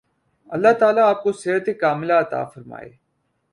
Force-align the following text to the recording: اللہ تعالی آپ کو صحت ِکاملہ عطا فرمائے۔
اللہ 0.49 0.73
تعالی 0.79 0.99
آپ 0.99 1.23
کو 1.23 1.31
صحت 1.31 1.69
ِکاملہ 1.69 2.13
عطا 2.13 2.43
فرمائے۔ 2.45 2.89